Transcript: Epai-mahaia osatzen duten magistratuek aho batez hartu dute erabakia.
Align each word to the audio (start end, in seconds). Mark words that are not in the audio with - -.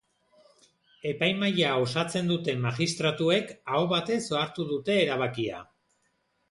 Epai-mahaia 1.09 1.75
osatzen 1.83 2.33
duten 2.33 2.65
magistratuek 2.65 3.55
aho 3.75 3.87
batez 3.95 4.21
hartu 4.43 4.71
dute 4.75 4.99
erabakia. 5.07 5.67